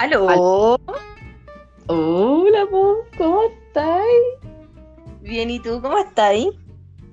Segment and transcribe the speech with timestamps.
[0.00, 0.78] ¿Aló?
[1.88, 4.06] Hola, po, ¿cómo estáis?
[5.20, 6.36] Bien, ¿y tú cómo estás?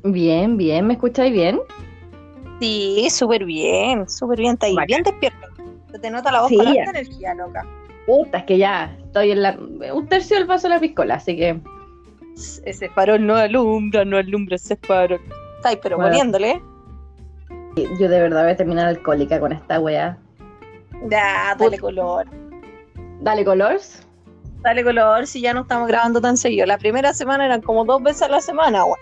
[0.06, 1.60] Bien, bien, ¿me escucháis bien?
[2.62, 4.88] Sí, súper bien, súper bien, está ahí, Bacán.
[4.88, 5.48] bien despierto.
[5.92, 7.66] Se te nota la voz Sí, con harta energía, loca.
[8.06, 9.58] Puta, es que ya estoy en la.
[9.94, 11.60] Un tercio del vaso de la piscola, así que.
[12.64, 15.20] Ese farol no alumbra, no alumbra ese farol.
[15.58, 16.12] Está ahí, pero Bueno.
[16.12, 16.62] poniéndole.
[18.00, 20.18] Yo de verdad voy a terminar alcohólica con esta weá.
[21.10, 22.26] Ya, dale color.
[23.22, 24.04] Dale colors.
[24.62, 26.66] Dale color, si ya no estamos grabando tan seguido.
[26.66, 29.00] La primera semana eran como dos veces a la semana, güey.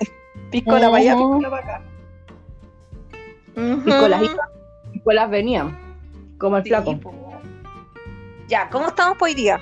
[0.52, 1.82] Piscola para allá, piscola para acá.
[3.56, 4.38] Piscolas iban,
[4.92, 5.78] piscolas venían.
[6.38, 6.98] Como el Sí, flaco.
[7.00, 7.14] po.
[8.48, 9.60] Ya, ¿cómo estamos por hoy día?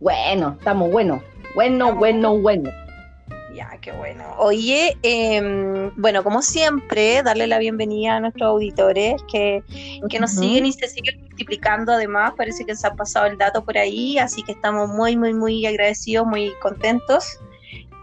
[0.00, 1.22] Bueno, estamos buenos.
[1.54, 2.70] Bueno, Estamos bueno, bueno.
[3.60, 4.24] Ya, qué bueno.
[4.38, 9.62] Oye, em, bueno, como siempre, darle la bienvenida a nuestros auditores que,
[10.08, 12.32] que nos siguen y se siguen multiplicando además.
[12.38, 15.66] Parece que se ha pasado el dato por ahí, así que estamos muy, muy, muy
[15.66, 17.38] agradecidos, muy contentos.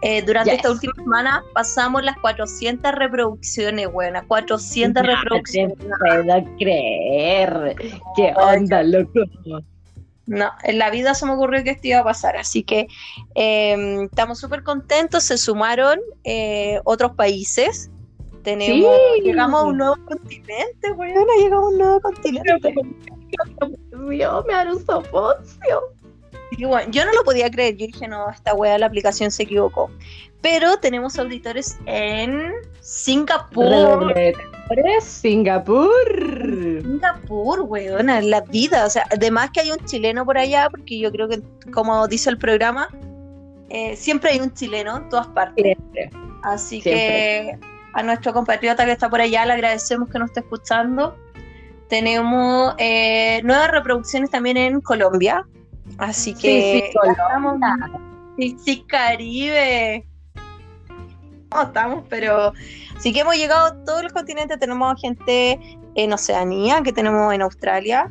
[0.02, 0.58] Eh, durante Yes.
[0.58, 5.76] esta última semana pasamos las 400 reproducciones, buenas, 400 No reproducciones.
[5.76, 7.74] te puedo creer.
[8.14, 9.22] ¿Qué onda, loco?
[10.28, 12.86] No, en la vida se me ocurrió que esto iba a pasar, así que
[13.34, 17.90] eh, estamos súper contentos, se sumaron eh, otros países,
[18.42, 19.22] tenemos, Sí.
[19.22, 22.74] llegamos a un nuevo continente, weona, llegamos a un nuevo continente.
[24.10, 25.82] Dios, me hará un soponcio.
[26.50, 29.44] Y bueno, yo no lo podía creer, yo dije, no, esta wea la aplicación se
[29.44, 29.90] equivocó.
[30.40, 34.14] Pero tenemos auditores en Singapur.
[35.00, 35.90] Singapur.
[36.82, 38.86] Singapur, weona, en la vida.
[38.86, 42.30] O sea, además que hay un chileno por allá, porque yo creo que, como dice
[42.30, 42.88] el programa,
[43.70, 45.64] eh, siempre hay un chileno en todas partes.
[45.64, 46.10] Siempre.
[46.44, 46.92] Así Siempre.
[46.94, 47.58] que
[47.94, 51.16] a nuestro compatriota que está por allá le agradecemos que nos esté escuchando.
[51.88, 55.44] Tenemos eh, nuevas reproducciones también en Colombia.
[55.96, 57.74] Así que sí, Colombia.
[57.78, 58.00] estamos-
[58.36, 60.04] sí, sí, Caribe.
[61.50, 62.52] No estamos, pero
[62.98, 64.58] sí que hemos llegado a todos los continentes.
[64.58, 65.58] Tenemos gente
[65.94, 68.10] en Oceanía, que tenemos en Australia.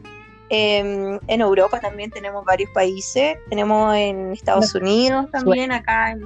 [0.50, 3.38] em, en Europa también tenemos varios países.
[3.50, 6.22] Tenemos en Estados Unidos también, acá en,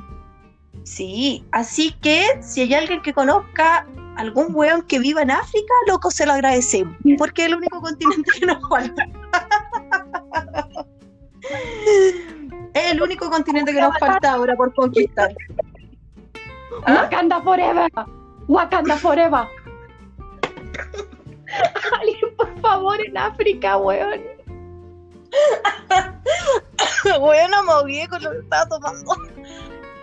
[0.84, 3.86] Sí, así que si hay alguien que conozca
[4.16, 8.32] algún weón que viva en África, loco, se lo agradecemos, porque es el único continente
[8.40, 9.06] que nos falta.
[12.74, 15.36] Es el único continente que nos falta ahora por conquistar.
[16.86, 17.04] ¿Ah?
[17.04, 17.92] Wakanda Forever.
[18.48, 19.48] Wakanda Forever.
[22.00, 24.22] Alguien, por favor, en África, weón.
[27.20, 29.16] Bueno, me odié con lo que estaba tomando.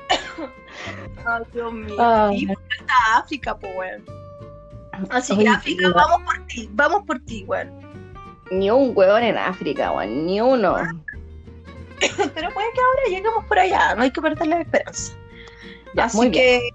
[1.26, 1.96] Ay, Dios mío.
[1.98, 2.42] Ay.
[2.42, 4.04] Y por falta África, pues, weón.
[5.10, 7.70] Así que África, vamos por ti, vamos por ti, weón.
[8.50, 10.26] Ni un weón en África, weón.
[10.26, 10.76] Ni uno.
[12.00, 15.12] Pero puede que ahora lleguemos por allá, no hay que perder la esperanza.
[15.94, 16.70] Ya, Así que,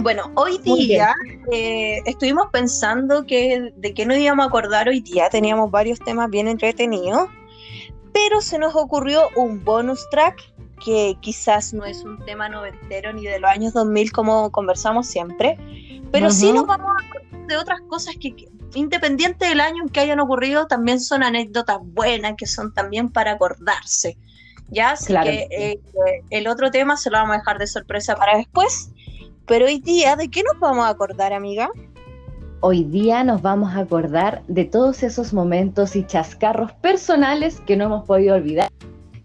[0.00, 1.14] bueno, hoy día
[1.50, 5.28] eh, estuvimos pensando que de qué nos íbamos a acordar hoy día.
[5.28, 7.28] Teníamos varios temas bien entretenidos,
[8.12, 10.40] pero se nos ocurrió un bonus track
[10.84, 15.58] que quizás no es un tema noventero ni de los años 2000 como conversamos siempre,
[16.12, 19.88] pero sí nos vamos a acordar de otras cosas que, que, independiente del año en
[19.88, 24.16] que hayan ocurrido, también son anécdotas buenas, que son también para acordarse.
[24.68, 25.80] Ya, así Claro que eh,
[26.30, 28.90] el otro tema se lo vamos a dejar de sorpresa para después.
[29.46, 31.70] Pero hoy día, ¿de qué nos vamos a acordar, amiga?
[32.60, 37.84] Hoy día nos vamos a acordar de todos esos momentos y chascarros personales que no
[37.84, 38.68] hemos podido olvidar,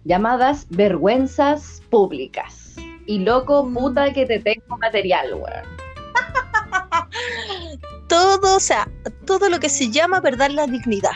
[0.05, 2.75] llamadas vergüenzas públicas.
[3.05, 3.73] Y loco, Mm.
[3.73, 5.65] puta que te tengo material, weón.
[8.07, 8.87] Todo, o sea,
[9.25, 11.11] todo lo que se llama perder la dignidad.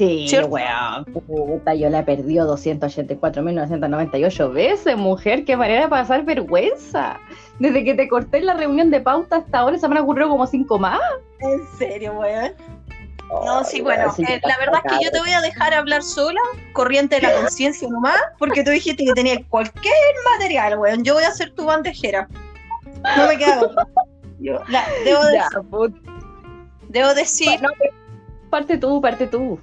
[0.00, 7.18] Sí, weón, puta, yo la he perdido 284.998 veces, mujer, qué manera de pasar vergüenza.
[7.58, 10.30] Desde que te corté en la reunión de pauta hasta ahora se me han ocurrido
[10.30, 10.98] como cinco más.
[11.40, 12.52] ¿En serio, weón?
[13.44, 16.40] No, sí, bueno, eh, la verdad es que yo te voy a dejar hablar sola,
[16.72, 19.94] corriente de la conciencia nomás, porque tú dijiste que tenía cualquier
[20.32, 21.04] material, weón.
[21.04, 22.26] Yo voy a ser tu bandejera.
[23.16, 23.86] No me queda otra.
[24.40, 25.94] Yo, la- debo, Ya, decir,
[26.88, 27.60] debo decir,
[28.50, 29.60] parte tú, parte tú.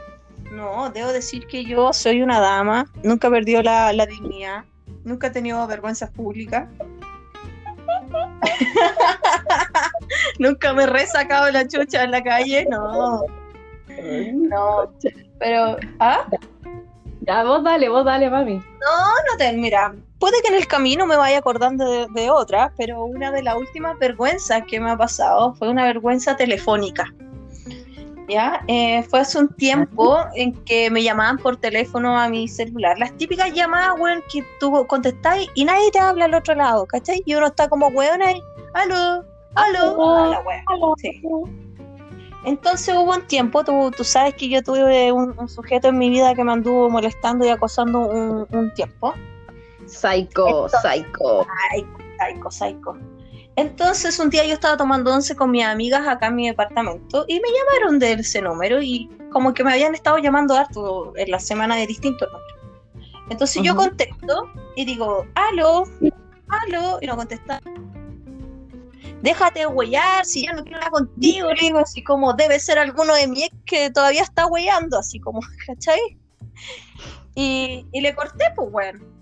[0.51, 4.63] No, debo decir que yo soy una dama, nunca he perdido la, la dignidad,
[5.03, 6.67] nunca he tenido vergüenzas públicas.
[10.39, 13.23] nunca me he resacado la chucha en la calle, no,
[14.33, 14.93] no,
[15.39, 16.25] pero, ¿ah?
[17.21, 18.55] Ya, vos dale, vos dale, mami.
[18.55, 22.71] No, no te, mira, puede que en el camino me vaya acordando de, de otras,
[22.77, 27.13] pero una de las últimas vergüenzas que me ha pasado fue una vergüenza telefónica.
[28.27, 32.97] Ya, eh, fue hace un tiempo en que me llamaban por teléfono a mi celular.
[32.99, 37.21] Las típicas llamadas, weón, que tú contestás y nadie te habla al otro lado, ¿cachai?
[37.25, 38.41] Y uno está como, weón, ahí,
[38.73, 39.23] aló,
[39.55, 40.95] aló, a la weón.
[40.97, 41.21] Sí.
[42.43, 46.09] Entonces hubo un tiempo, tú, tú sabes que yo tuve un, un sujeto en mi
[46.09, 49.13] vida que me anduvo molestando y acosando un, un tiempo.
[49.85, 51.45] Psycho, Entonces- psycho.
[51.71, 52.97] Psycho, psycho, psycho.
[53.57, 57.39] Entonces un día yo estaba tomando once con mis amigas acá en mi departamento y
[57.39, 61.39] me llamaron de ese número y como que me habían estado llamando harto en la
[61.39, 63.07] semana de distintos números.
[63.31, 63.81] Entonces yo Ujú.
[63.81, 64.43] contesto
[64.75, 65.85] y digo, aló,
[66.49, 67.59] aló, y no contesta.
[69.23, 73.15] Déjate huellar, si ya no quiero hablar contigo, le digo así como debe ser alguno
[73.15, 75.99] de mi ex que todavía está huellando, así como, ¿cachai?
[77.33, 79.16] Y, y le corté, pues bueno.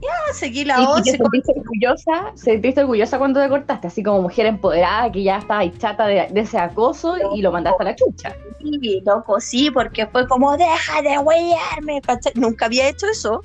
[0.00, 2.32] Ya seguí la ¿Y- ¿Y once te con- sentiste orgullosa?
[2.34, 3.88] ¿Sentiste orgullosa cuando te cortaste?
[3.88, 7.82] Así como mujer empoderada que ya estaba chata de, de ese acoso y lo mandaste
[7.82, 8.36] a la chucha.
[8.60, 12.32] Sí, loco, sí, porque fue como, deja de huellarme, ¿cachai?
[12.36, 13.42] Nunca había hecho eso,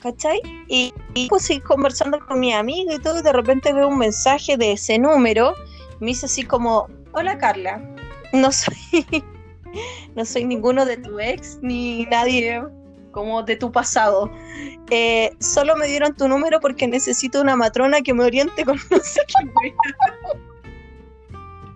[0.00, 0.40] ¿cachai?
[0.68, 3.98] Y, y pues seguí conversando con mi amiga y todo, y de repente veo un
[3.98, 5.54] mensaje de ese número,
[6.00, 7.80] me dice así como, hola Carla,
[8.32, 8.74] no soy,
[10.16, 12.62] no soy ninguno de tu ex, ni nadie
[13.12, 14.30] como de tu pasado.
[14.90, 18.98] Eh, solo me dieron tu número porque necesito una matrona que me oriente con no
[18.98, 19.74] sé qué wea".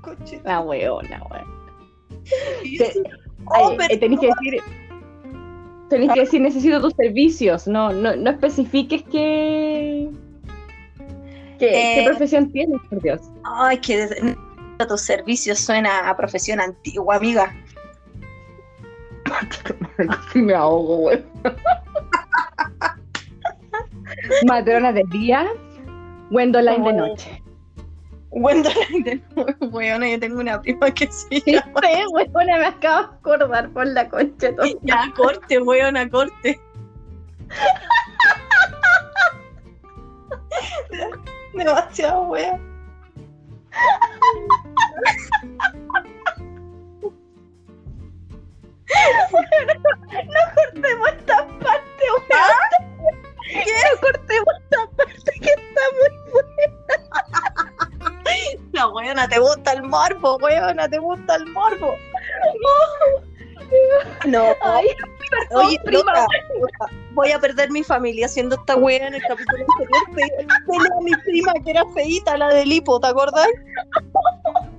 [0.02, 1.22] Coche, La weona,
[2.64, 2.84] yo,
[3.46, 4.62] "Oh, eh, tenés que decir.
[5.88, 7.68] Tenés que decir necesito tus servicios.
[7.68, 10.10] No, no, no especifiques qué.
[11.58, 13.20] ¿Qué, qué Eh, profesión tienes, por Dios?
[13.44, 14.36] Ay, que desde-
[14.88, 17.54] tu servicio suena a profesión antigua, amiga.
[20.34, 21.24] Me ahogo, weón.
[24.46, 25.46] Matrona de día,
[26.30, 27.42] Wendoline de noche.
[28.30, 31.80] Gwendolyn de nuevo, weona, yo tengo una prima que Sí, llama.
[32.34, 34.50] weona, me acabo de acordar por la concha.
[34.82, 36.60] Ya, corte, weona, corte.
[41.54, 42.60] Demasiado wea.
[50.54, 52.50] Cortemos esta parte, weón.
[53.56, 56.10] No cortemos esta parte que está muy
[58.72, 61.96] La weona, te gusta el morbo, weona, te gusta el morbo.
[64.26, 64.86] No, Ay,
[65.50, 66.12] oye, prima.
[66.12, 70.46] loca, voy a perder mi familia haciendo esta wea en el capítulo anterior.
[70.66, 73.48] Pele a mi prima que era feíta, la del hipo, ¿te acordás?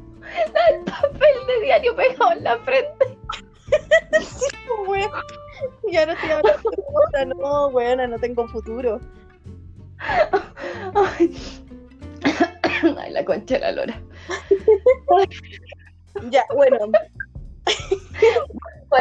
[0.85, 3.16] papel de diario pegado en la frente.
[4.87, 5.11] Weón.
[5.91, 8.99] Ya no estoy hablando de otra, no, weona, no tengo futuro.
[10.93, 11.35] Ay,
[12.97, 14.01] Ay, la concha de la lora.
[16.29, 16.77] Ya, bueno.
[18.89, 18.99] Fue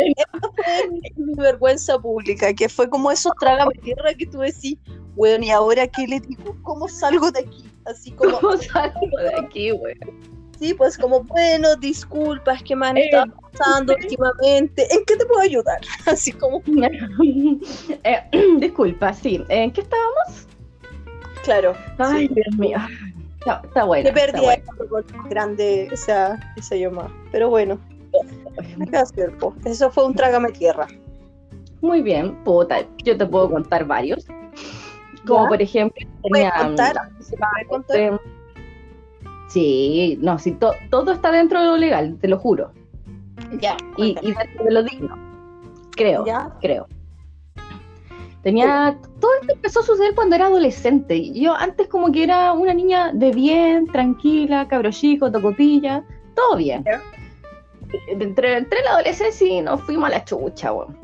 [0.90, 4.76] mi- vergüenza pública, que fue como esos trágame tierra que tú decís,
[5.14, 6.56] weón, ¿y ahora qué le digo?
[6.62, 7.70] ¿Cómo salgo de aquí?
[7.84, 9.94] Así como, ¿Cómo salgo de aquí, güey?
[10.58, 13.04] Sí, pues como, bueno, disculpas que me han Eh.
[13.04, 15.80] estado pasando últimamente, ¿en qué te puedo ayudar?
[16.06, 16.62] Así como,
[18.04, 18.20] Eh,
[18.58, 19.44] disculpa, sí.
[19.48, 20.46] ¿En qué estábamos?
[21.42, 22.34] claro, Ay, sí.
[22.34, 22.78] Dios mío.
[23.38, 24.08] Está, está bueno.
[24.08, 25.06] Qué pérdida bueno.
[25.30, 27.10] grande esa, esa llamada.
[27.30, 27.78] Pero bueno.
[29.64, 30.88] Eso fue un trágame tierra.
[31.80, 32.78] Muy bien, puta.
[33.04, 34.26] Yo te puedo contar varios.
[35.26, 35.48] Como ¿Ya?
[35.48, 36.96] por ejemplo, ¿Puedes tenía, contar?
[37.20, 38.20] ¿Se puede contar?
[39.48, 42.72] Sí, no, sí, to- todo está dentro de lo legal, te lo juro.
[43.60, 45.16] Ya, Y, y dentro de lo digno.
[45.92, 46.52] Creo, ¿Ya?
[46.60, 46.86] creo.
[48.42, 48.96] Tenía.
[49.20, 51.32] Todo esto empezó a suceder cuando era adolescente.
[51.32, 56.84] Yo antes, como que era una niña de bien, tranquila, cabro chico, tocopilla, todo bien.
[56.84, 57.02] Ya.
[58.08, 60.96] Entre, entre la adolescencia y nos fuimos a la chucha, weón.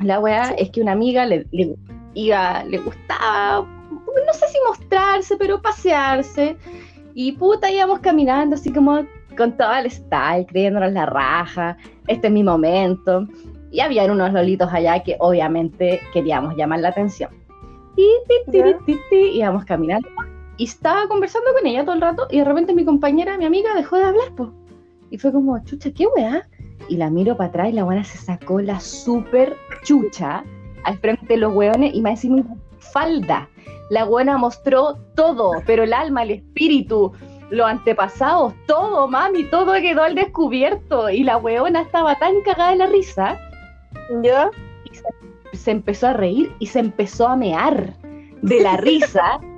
[0.00, 0.54] La weá Sí.
[0.58, 1.76] es que una amiga le, le,
[2.14, 3.60] iba, le gustaba,
[3.90, 6.56] no sé si mostrarse, pero pasearse.
[7.14, 9.06] Y puta, íbamos caminando así como
[9.36, 11.76] con todo el style, creyéndonos la raja.
[12.08, 13.26] Este es mi momento.
[13.70, 17.30] Y habían unos lolitos allá que obviamente queríamos llamar la atención.
[17.96, 18.06] Y
[19.10, 20.08] ti, íbamos caminando.
[20.56, 22.26] Y estaba conversando con ella todo el rato.
[22.30, 24.34] Y de repente mi compañera, mi amiga, dejó de hablar.
[24.36, 24.52] po.
[25.10, 26.48] Y fue como, chucha, ¿qué weá?
[26.88, 30.44] Y la miro para atrás y la buena se sacó la super chucha
[30.84, 32.42] al frente de los hueones y me encima
[32.92, 33.48] falda.
[33.90, 37.12] La buena mostró todo, pero el alma, el espíritu,
[37.50, 41.10] los antepasados, todo, mami, todo quedó al descubierto.
[41.10, 43.38] Y la hueona estaba tan cagada de la risa,
[44.22, 44.50] ¿Ya?
[44.84, 47.94] y se, se empezó a reír y se empezó a mear
[48.42, 49.40] de la risa.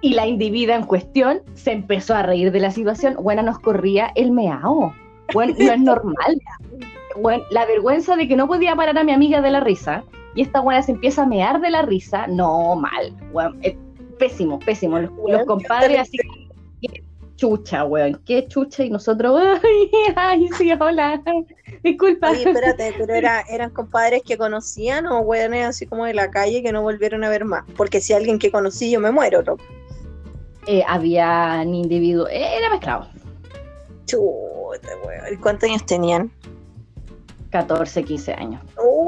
[0.00, 3.16] Y la individua en cuestión se empezó a reír de la situación.
[3.18, 4.94] Buena nos corría el meao.
[5.34, 6.40] Bueno, no es normal.
[7.20, 10.04] Bueno, la vergüenza de que no podía parar a mi amiga de la risa
[10.38, 13.12] y esta buena se empieza a mear de la risa, no, mal.
[13.32, 13.56] Bueno,
[14.20, 15.00] pésimo, pésimo.
[15.00, 16.16] Los, los compadres así
[17.34, 21.20] chucha, weón, qué chucha, y nosotros, ay, ay, sí, hola,
[21.82, 22.30] disculpa.
[22.30, 26.62] Oye, espérate, pero era, eran compadres que conocían o weones así como de la calle
[26.62, 29.64] que no volvieron a ver más, porque si alguien que conocí yo me muero, loco.
[30.68, 33.08] Eh, habían individuos, eh, era mezclado.
[34.06, 36.30] Chuta, weón, ¿y cuántos años tenían?
[37.50, 38.62] 14, 15 años.
[38.76, 39.07] Oh,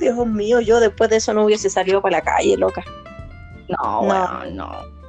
[0.00, 2.82] Dios mío, yo después de eso no hubiese salido para la calle, loca.
[3.68, 5.00] No, no, no.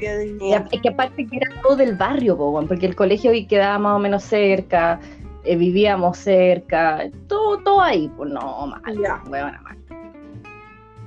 [0.00, 4.22] Es que aparte que era todo del barrio, porque el colegio quedaba más o menos
[4.22, 4.98] cerca,
[5.44, 8.82] eh, vivíamos cerca, todo, todo ahí, pues no, mal,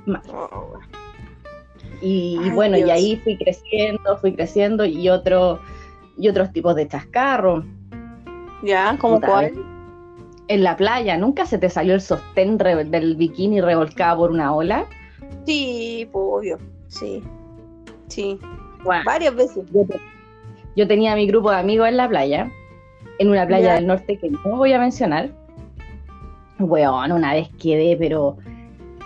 [0.06, 0.22] mal.
[0.32, 0.74] Oh,
[2.02, 5.60] y, bueno, y ahí fui creciendo, fui creciendo y otro,
[6.18, 7.64] y otros tipos de chascarros.
[8.62, 9.54] Ya, ¿como cuál?
[10.48, 14.86] En la playa, ¿nunca se te salió el sostén del bikini revolcado por una ola?
[15.46, 16.58] Sí, obvio,
[16.88, 17.24] sí.
[18.08, 18.38] Sí,
[19.06, 19.64] Varias veces.
[20.76, 22.52] Yo, tenía mi grupo de amigos en la playa,
[23.20, 25.32] en una playa del norte que no voy a mencionar.
[26.60, 28.38] Weón, una vez quedé, pero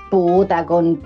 [0.09, 1.01] puta, con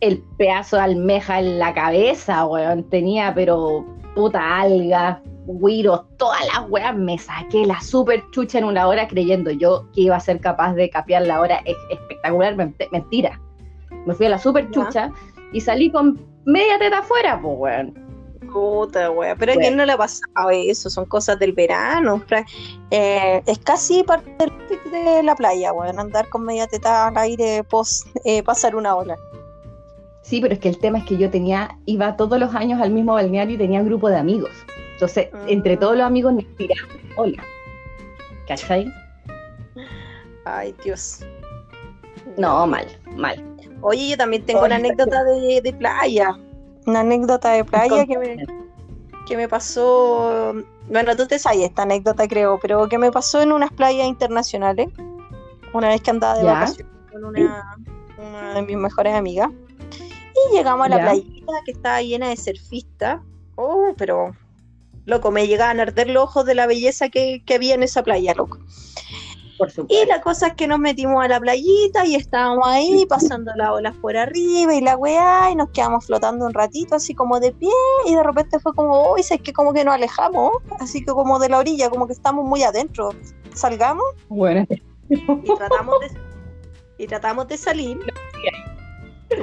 [0.00, 2.84] el pedazo de almeja en la cabeza, weón.
[2.84, 3.84] Tenía, pero
[4.14, 6.96] puta alga, guiros, todas las weas.
[6.96, 10.74] Me saqué la super chucha en una hora creyendo yo que iba a ser capaz
[10.74, 12.56] de capear la hora espectacular.
[12.56, 13.40] Mentira.
[14.06, 15.12] Me fui a la super chucha
[15.52, 18.10] y salí con media teta afuera, pues, weón.
[18.52, 19.36] Puta, weón.
[19.38, 22.22] Pero a quién no le ha pasado eso, son cosas del verano.
[22.90, 24.30] Eh, es casi parte
[24.90, 29.16] de la playa, weón, andar con media teta al aire, pos, eh, pasar una hora.
[30.22, 32.90] Sí, pero es que el tema es que yo tenía, iba todos los años al
[32.90, 34.50] mismo balneario y tenía un grupo de amigos.
[35.00, 36.94] Entonces, entre todos los amigos nos tiramos.
[37.16, 37.42] Hola.
[38.46, 38.92] ¿Cachai?
[40.44, 41.20] Ay, Dios.
[42.36, 43.42] No, mal, mal.
[43.80, 46.38] Oye, yo también tengo una anécdota de, playa.
[46.84, 48.46] Una anécdota de playa que me,
[49.26, 50.52] que me pasó.
[50.90, 54.88] Bueno, tú te sabes esta anécdota, creo, pero que me pasó en unas playas internacionales.
[55.72, 57.74] Una vez que andaba de vacaciones con una,
[58.54, 59.48] de mis mejores amigas.
[59.88, 63.22] Y llegamos a la playita que estaba llena de surfistas.
[63.56, 64.34] Oh, pero.
[65.10, 68.02] Loco, me llegaban a arder los ojos de la belleza que, que había en esa
[68.04, 68.58] playa, loco.
[69.88, 73.70] Y la cosa es que nos metimos a la playita y estábamos ahí pasando las
[73.70, 77.52] olas por arriba y la weá y nos quedamos flotando un ratito así como de
[77.52, 77.68] pie
[78.06, 81.38] y de repente fue como, uy, es que como que nos alejamos, así que como
[81.38, 83.10] de la orilla, como que estamos muy adentro.
[83.52, 84.04] Salgamos.
[84.28, 84.64] Bueno.
[85.08, 86.10] Y tratamos de,
[86.98, 87.98] y tratamos de salir.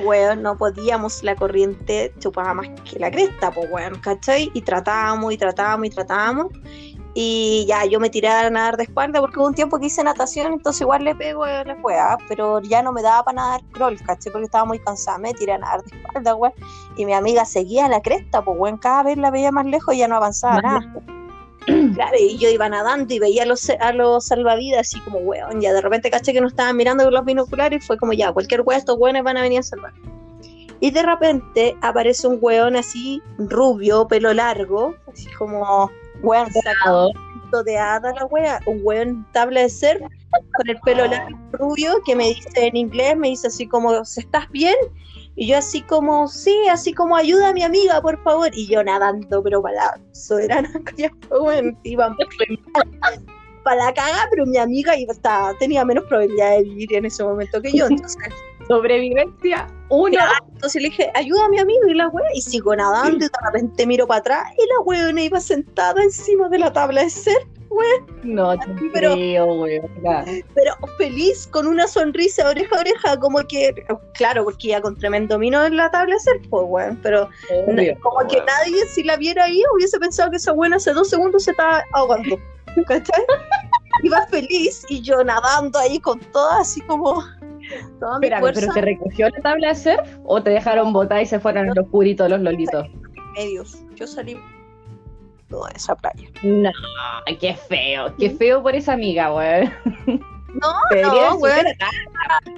[0.03, 4.51] Weón, no podíamos, la corriente chupaba más que la cresta, pues weón, ¿cachai?
[4.53, 6.47] Y tratábamos y tratábamos y tratábamos
[7.19, 10.03] y ya, yo me tiré a nadar de espalda porque hubo un tiempo que hice
[10.03, 13.99] natación, entonces igual le pego la juega, pero ya no me daba para nadar crawl,
[14.03, 14.29] ¿caché?
[14.29, 16.51] Porque estaba muy cansada, me tiré a nadar de espalda, güey.
[16.95, 19.95] Y mi amiga seguía a la cresta, pues, güey, cada vez la veía más lejos
[19.95, 20.93] y ya no avanzaba nada.
[21.95, 25.61] Claro, y yo iba nadando y veía a los, a los salvavidas así como, weón,
[25.61, 28.31] ya de repente caché que no estaban mirando con los binoculares y fue como, ya,
[28.31, 29.93] cualquier weón, estos weones van a venir a salvar.
[30.79, 35.89] Y de repente aparece un weón así, rubio, pelo largo, así como
[36.21, 37.11] Weón, sacado
[37.65, 42.15] de hada la wea, un weón tabla de ser con el pelo largo rubio que
[42.15, 44.75] me dice en inglés, me dice así como, ¿estás bien?
[45.39, 48.49] Y yo así como, sí, así como ayuda a mi amiga, por favor.
[48.53, 50.69] Y yo nadando, pero para la soberana,
[51.29, 52.15] bueno, iba
[53.63, 57.23] para la caga, pero mi amiga iba, estaba, tenía menos probabilidad de vivir en ese
[57.23, 57.85] momento que yo.
[57.89, 58.33] Entonces,
[58.67, 60.17] Sobrevivencia uno.
[60.53, 63.29] entonces le dije, ayuda a mi amigo y la wea, y sigo nadando y de
[63.45, 67.37] repente miro para atrás y la weona iba sentada encima de la tabla de ser,
[67.69, 68.05] wea.
[68.23, 69.65] No, te pero, creo,
[70.53, 75.37] Pero feliz, con una sonrisa oreja a oreja, como que, claro, porque iba con tremendo
[75.37, 77.29] vino en la tabla ser, pues weón, pero
[78.01, 81.43] como que nadie si la viera ahí hubiese pensado que esa buena hace dos segundos
[81.43, 82.37] se estaba ahogando,
[82.87, 83.23] ¿cachai?
[84.03, 87.23] iba feliz y yo nadando ahí con toda así como
[88.21, 91.87] pero ¿te recogió la tabla de surf o te dejaron botar y se fueron los
[91.89, 92.87] puritos, los lolitos?
[93.35, 93.77] Medios.
[93.95, 94.37] Yo salí
[95.49, 96.29] toda esa playa.
[96.43, 96.71] No,
[97.39, 99.69] qué feo, qué feo por esa amiga, güey.
[100.61, 101.63] No, no, güey.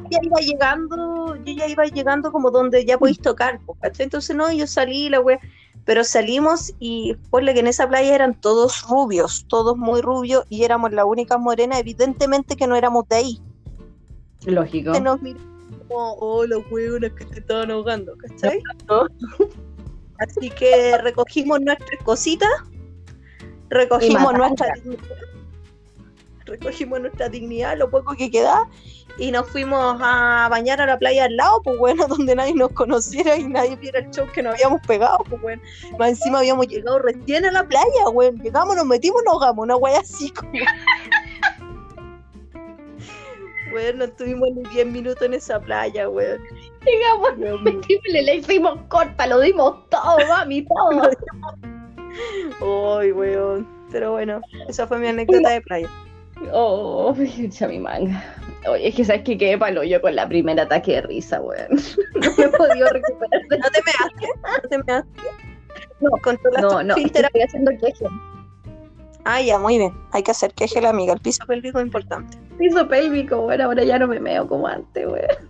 [0.10, 3.60] Ya iba llegando, yo ya iba llegando como donde ya podéis tocar,
[3.98, 5.38] Entonces no, yo salí, la güey.
[5.86, 10.63] Pero salimos y ponle que en esa playa eran todos rubios, todos muy rubios, y
[10.63, 13.41] éramos la única morena, evidentemente que no éramos de ahí.
[14.46, 14.93] Lógico.
[14.93, 15.39] Se nos miró
[15.88, 18.62] como, oh, los huevones que te estaban ahogando, ¿cachai?
[20.19, 22.50] Así que recogimos nuestras cositas
[23.70, 25.18] recogimos nuestra dignidad,
[26.46, 28.68] recogimos nuestra dignidad, lo poco que queda,
[29.18, 32.72] y nos fuimos a bañar a la playa al lado, pues bueno, donde nadie nos
[32.72, 35.62] conociera y nadie viera el show que nos habíamos pegado, pues bueno.
[35.98, 38.42] Más encima habíamos llegado recién a la playa, weón.
[38.42, 40.52] Llegamos, nos metimos, nos ahogamos, una wea así como.
[43.72, 46.42] Bueno, estuvimos ni 10 minutos en esa playa, weón.
[46.86, 51.10] Llegamos, le, le hicimos corta, lo dimos todo, mami, todo.
[52.62, 53.68] Ay, weón.
[53.92, 55.90] Pero bueno, esa fue mi anécdota de playa.
[56.54, 58.24] Oh, echa mi manga.
[58.68, 61.68] Oye, es que sabes que quedé palo yo con la primera ataque de risa, weón.
[62.16, 63.42] No me he podido recuperar.
[63.50, 64.28] ¿No te measte?
[64.64, 65.22] ¿No te measte?
[66.02, 68.06] No, ¿Controlaste No, no, estoy haciendo queje.
[69.26, 69.94] Ah, ya, muy bien.
[70.12, 71.14] Hay que hacer queje la amiga.
[71.14, 72.38] El piso pélvico es importante.
[72.58, 75.50] Piso pélvico, weón, ahora ya no me meo como antes, weón.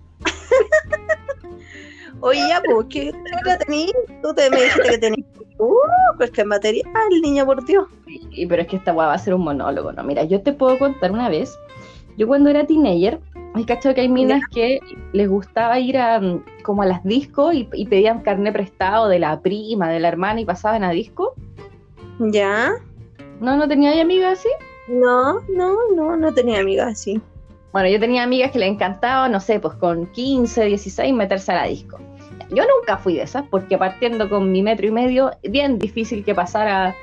[2.21, 3.13] Oye, ya, pues, ¿qué
[3.45, 3.93] la tenías?
[4.21, 5.27] Tú te me dijiste que tenías.
[5.59, 5.75] Uh,
[6.17, 6.87] pues que material,
[7.21, 7.87] niña, por Dios.
[8.07, 10.03] Y, pero es que esta weá va a ser un monólogo, ¿no?
[10.03, 11.59] Mira, yo te puedo contar una vez.
[12.17, 13.19] Yo cuando era teenager,
[13.53, 14.79] hay cacho que hay minas que
[15.13, 19.19] les gustaba ir a mm, como a las discos y, y pedían carné prestado de
[19.19, 21.33] la prima, de la hermana y pasaban a disco.
[22.19, 22.71] ¿Ya?
[23.39, 23.55] ¿No?
[23.55, 24.49] ¿No tenía amigas así?
[24.87, 27.21] No, no, no, no tenía amigas así.
[27.71, 31.55] Bueno, yo tenía amigas que les encantaba, no sé, pues con 15, 16 meterse a
[31.55, 31.99] la disco.
[32.49, 36.33] Yo nunca fui de esas, porque partiendo con mi metro y medio, bien difícil que
[36.33, 36.95] pasara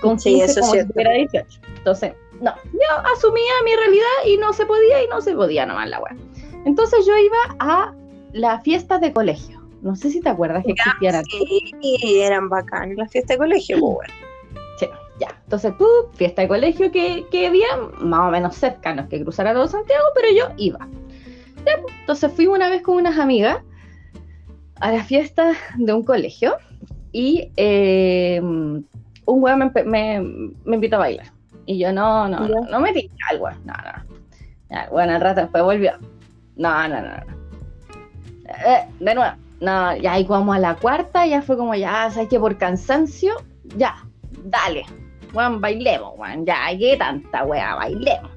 [0.00, 1.60] con Sí, 15 eso es como si tuviera 18.
[1.76, 5.88] Entonces, no, yo asumía mi realidad y no se podía y no se podía nomás
[5.88, 6.16] la weá.
[6.64, 7.94] Entonces yo iba a
[8.32, 9.62] la fiesta de colegio.
[9.82, 11.24] No sé si te acuerdas que existían.
[11.24, 14.14] Sí, eran bacanas las fiestas de colegio, pues bueno.
[14.78, 14.86] Sí,
[15.20, 15.28] ya.
[15.44, 19.52] Entonces tú, fiesta de colegio que, que había más o menos cercanos que cruzar a
[19.52, 20.88] todo Santiago, pero yo iba.
[21.66, 23.58] Ya, pues, entonces fui una vez con unas amigas
[24.82, 26.56] a la fiesta de un colegio
[27.12, 28.84] y eh, un
[29.24, 30.20] weón me, me,
[30.64, 31.26] me invitó a bailar.
[31.66, 34.90] Y yo, no, no, no, no me tinca el weón, no, no.
[34.90, 35.92] Bueno, al rato después volvió.
[36.56, 37.32] No, no, no, no.
[38.66, 39.32] Eh, de nuevo.
[39.60, 43.34] No, ya ahí vamos a la cuarta, ya fue como, ya, sabes que por cansancio,
[43.76, 44.04] ya,
[44.42, 44.84] dale,
[45.32, 48.32] weón, bailemos, weón, ya, qué tanta weá, bailemos.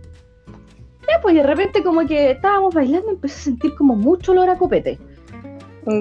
[1.10, 4.58] Ya, pues de repente como que estábamos bailando, empecé a sentir como mucho olor a
[4.60, 4.99] copete.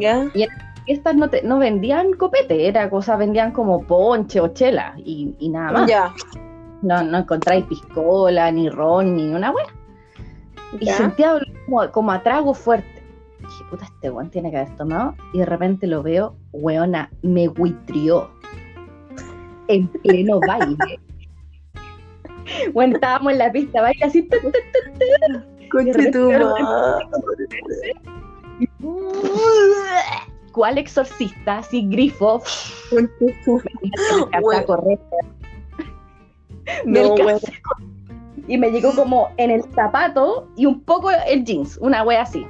[0.00, 0.26] ¿Ya?
[0.86, 5.48] Estas no, te- no vendían copete, era cosa, vendían como ponche o chela y, y
[5.48, 5.88] nada más.
[5.88, 6.12] Ya.
[6.82, 9.66] No, no encontráis piscola, ni ron, ni una weá.
[10.78, 10.94] Y Ya.
[10.96, 13.02] sentía como, como a trago fuerte.
[13.40, 15.14] Dije, puta, este weón tiene que haber tomado.
[15.32, 18.28] Y de repente lo veo, weona, me huitrió.
[19.68, 20.76] En pleno baile.
[22.74, 24.28] Bueno, estábamos en la pista, baile así.
[26.12, 26.30] tu
[30.52, 31.58] ¿Cuál exorcista?
[31.58, 32.42] Así grifo.
[34.40, 34.66] Bueno.
[36.86, 37.14] No.
[38.46, 42.46] Y me llegó como en el zapato y un poco el jeans, una wea así.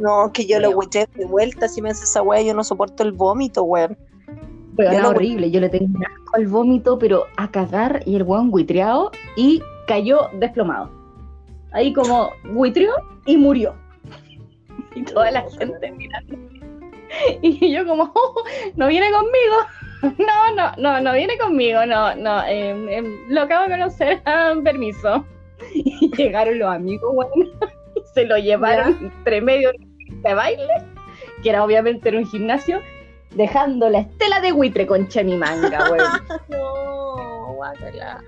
[0.00, 1.68] No, que yo lo hueché de vuelta.
[1.68, 3.96] Si me hace esa wea, yo no soporto el vómito, weón.
[4.76, 8.50] Pero era horrible, yo le un asco al vómito, pero a cagar y el weón
[8.50, 10.90] buitreado y cayó desplomado.
[11.72, 12.92] Ahí como buitreó
[13.24, 13.74] y murió.
[14.96, 16.36] Y toda la gente mirando.
[17.40, 18.42] Y yo como, "Oh,
[18.74, 19.56] no viene conmigo.
[20.18, 25.24] No, no, no, no viene conmigo, no, no, em, lo acabo de conocer, ah, permiso.
[25.74, 27.26] Y llegaron los amigos,
[27.94, 29.72] y se lo llevaron entre medio
[30.22, 30.68] de baile,
[31.42, 32.80] que era obviamente en un gimnasio,
[33.34, 36.10] dejando la estela de buitre con mi manga, weón.
[36.48, 37.05] No,
[37.70, 38.22] guácala.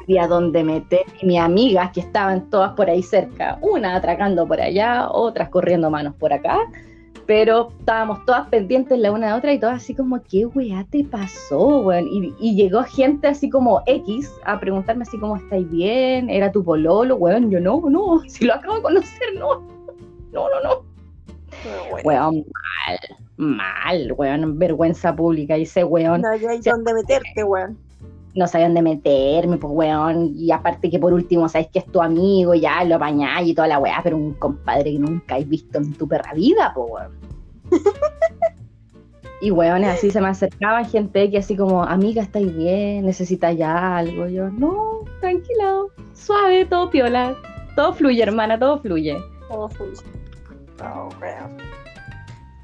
[0.00, 1.02] sabía dónde meter.
[1.20, 5.90] Y mis amigas, que estaban todas por ahí cerca, una atracando por allá, otras corriendo
[5.90, 6.58] manos por acá,
[7.26, 11.04] pero estábamos todas pendientes la una de otra y todas así como, ¿qué weá te
[11.04, 12.06] pasó, weón?
[12.08, 16.30] Y, y llegó gente así como X a preguntarme así como, ¿estáis bien?
[16.30, 17.50] ¿Era tu pololo, weón?
[17.50, 19.60] Yo, no, no, si lo acabo de conocer, no.
[20.32, 20.98] No, no, no.
[22.04, 22.44] Weón.
[22.86, 22.98] Mal,
[23.36, 25.56] mal, weón, vergüenza pública.
[25.58, 26.70] Y ese weón No hay Sí.
[26.70, 27.76] dónde meterte, weón.
[28.38, 32.00] No sabía dónde meterme, pues weón, y aparte que por último sabes que es tu
[32.00, 35.78] amigo, ya lo apañáis y toda la weá, pero un compadre que nunca has visto
[35.78, 37.12] en tu perra vida, pues weón.
[39.40, 43.06] y weón, así se me acercaban gente que así como, amiga, ¿estáis bien?
[43.06, 44.26] ¿Necesitas ya algo?
[44.28, 47.36] Yo, no, tranquilo, suave, todo piola,
[47.74, 49.18] todo fluye, hermana, todo fluye.
[49.48, 49.88] Todo fue.
[50.78, 51.56] No, weón.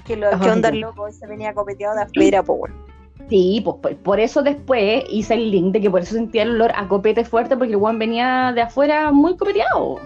[0.05, 2.84] Que lo Ajá, que onda loco ese venía copeteado de afuera, pues weón.
[3.29, 6.51] Sí, pues por, por eso después hice el link de que por eso sentía el
[6.51, 9.99] olor a copete fuerte, porque el weón venía de afuera muy copeteado.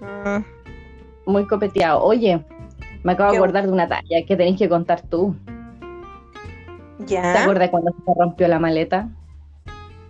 [0.00, 0.44] Mm,
[1.30, 2.02] Muy copeteado.
[2.02, 2.44] Oye,
[3.02, 5.34] me acabo de acordar de una talla que tenéis que contar tú.
[6.98, 7.42] ¿Te Ya.
[7.42, 9.08] acuerdas cuando se te rompió la maleta?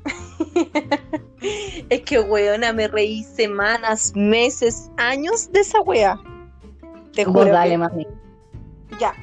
[1.91, 6.19] es que, weona, me reí semanas, meses, años de esa wea.
[7.15, 7.41] Te juro.
[7.41, 8.07] Vos dale, mami.
[8.99, 9.15] Ya.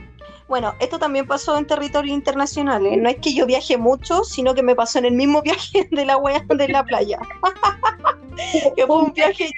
[0.48, 2.86] Bueno, esto también pasó en territorio internacional.
[2.86, 2.98] ¿eh?
[2.98, 6.06] No es que yo viaje mucho, sino que me pasó en el mismo viaje de
[6.06, 7.20] la wea de la playa.
[8.76, 9.50] que fue un viaje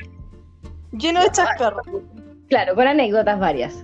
[0.91, 1.86] lleno de chascarros.
[2.50, 3.84] Claro, con anécdotas varias.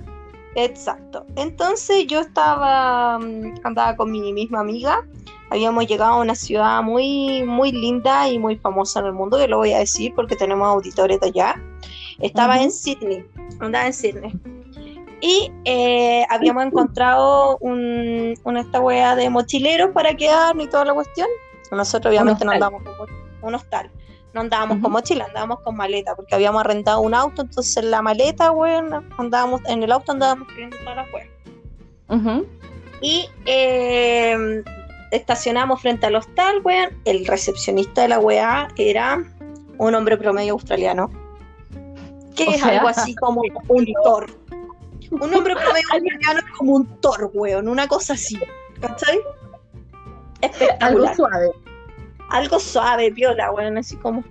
[0.55, 1.25] Exacto.
[1.35, 5.05] Entonces yo estaba, mm, andaba con mi misma amiga.
[5.49, 9.47] Habíamos llegado a una ciudad muy, muy linda y muy famosa en el mundo, que
[9.47, 11.61] lo voy a decir porque tenemos auditores de allá.
[12.19, 13.25] Estaba en Sydney,
[13.59, 14.33] andaba en Sydney.
[15.25, 20.93] Y eh, habíamos encontrado un, una esta wea de mochileros para quedarnos y toda la
[20.93, 21.27] cuestión.
[21.71, 23.09] Nosotros obviamente no andábamos con
[23.41, 23.89] un hostal
[24.33, 28.01] no andábamos con mochila, andábamos con maleta, porque habíamos arrendado un auto, entonces en la
[28.01, 32.43] maleta, weón, andábamos, en el auto andábamos trayendo todas las weas.
[33.01, 34.63] Y eh,
[35.11, 36.89] estacionamos frente al hostal, weón.
[37.05, 39.23] El recepcionista de la weá era
[39.77, 41.11] un hombre promedio australiano.
[42.35, 44.27] Que es algo así como un Thor.
[45.21, 45.87] Un hombre promedio
[46.37, 47.67] es como un Thor, weón.
[47.67, 48.39] Una cosa así.
[48.81, 49.19] ¿Cachai?
[50.41, 50.91] Espectacular.
[50.91, 51.51] Algo suave
[52.33, 54.23] algo suave, viola, weón, así como.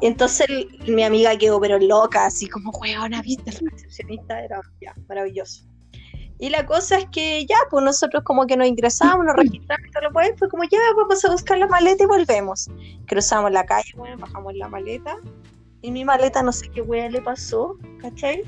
[0.00, 0.48] Y entonces
[0.88, 3.50] mi amiga quedó pero loca, así como, weón, ¿viste?
[3.50, 5.64] El recepcionista era ya, maravilloso.
[6.38, 9.90] Y la cosa es que ya, pues nosotros como que nos ingresamos, nos registramos y
[9.90, 12.68] todo lo fue como ya, vamos a buscar la maleta y volvemos.
[13.06, 15.16] Cruzamos la calle, bueno, bajamos la maleta.
[15.82, 18.42] Y mi maleta no sé qué weón le pasó, ¿cachai?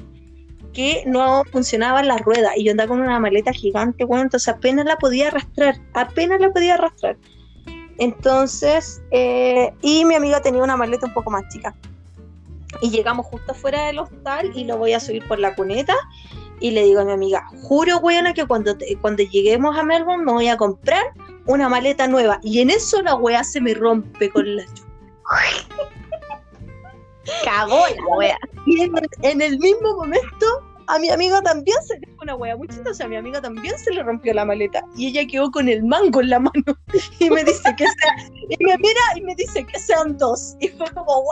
[0.72, 2.52] Que no funcionaba la rueda.
[2.56, 6.50] Y yo andaba con una maleta gigante, bueno, entonces apenas la podía arrastrar, apenas la
[6.50, 7.16] podía arrastrar.
[7.98, 11.74] Entonces, eh, y mi amiga tenía una maleta un poco más chica.
[12.80, 15.94] Y llegamos justo afuera del hostal y lo voy a subir por la cuneta.
[16.58, 20.32] Y le digo a mi amiga, juro, weona, que cuando, cuando lleguemos a Melbourne me
[20.32, 21.02] voy a comprar
[21.46, 22.40] una maleta nueva.
[22.42, 24.64] Y en eso la wea se me rompe con la
[27.44, 28.38] Cagó la wea.
[28.66, 28.82] Y
[29.22, 30.46] en el mismo momento
[30.86, 33.78] a mi amiga también se le fue una wea muy chistosa, a mi amiga también
[33.78, 36.64] se le rompió la maleta y ella quedó con el mango en la mano.
[37.18, 40.56] Y me dice que sea, y me mira y me dice que sean dos.
[40.60, 41.24] Y fue como